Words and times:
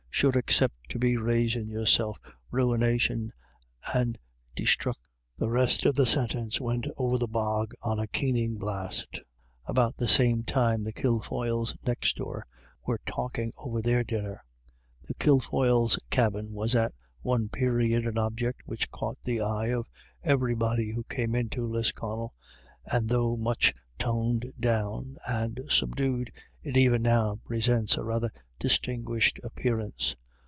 Sure, 0.13 0.31
except 0.37 0.75
to 0.89 0.99
be 0.99 1.17
raisin' 1.17 1.67
yourself 1.67 2.19
ruination 2.51 3.33
and 3.95 4.19
de 4.55 4.65
sthruc 4.65 4.93
—"The 5.39 5.49
rest 5.49 5.83
of 5.87 5.95
the 5.95 6.05
sentence 6.05 6.61
went 6.61 6.85
over 6.95 7.17
the 7.17 7.27
bog 7.27 7.73
on 7.83 7.97
a 7.97 8.05
keening 8.05 8.59
blast. 8.59 9.19
About 9.65 9.97
the 9.97 10.07
same 10.07 10.43
time, 10.43 10.83
the 10.83 10.93
Kilfoyles 10.93 11.75
next 11.87 12.17
door 12.17 12.45
were 12.85 13.01
talking 13.07 13.51
over 13.57 13.81
their 13.81 14.03
dinner. 14.03 14.43
The 15.07 15.15
Kilfoyles* 15.15 15.95
A 15.95 16.05
WET 16.05 16.09
DAY. 16.11 16.17
91 16.21 16.31
cabin 16.45 16.53
was 16.53 16.75
at 16.75 16.93
one 17.23 17.49
period 17.49 18.05
an 18.05 18.19
object 18.19 18.61
which 18.65 18.91
caught 18.91 19.17
the 19.23 19.41
eye 19.41 19.73
of 19.73 19.89
everybody 20.21 20.91
who 20.91 21.03
came 21.05 21.33
into 21.33 21.65
Lisconnel, 21.65 22.35
and 22.85 23.09
though 23.09 23.35
much 23.35 23.73
toned 23.97 24.53
down 24.59 25.15
and 25.27 25.59
subdued, 25.67 26.31
it 26.63 26.77
even 26.77 27.01
now 27.01 27.39
presents 27.43 27.97
a 27.97 28.03
rather 28.05 28.29
distinguished 28.59 29.39
appearance. 29.43 30.15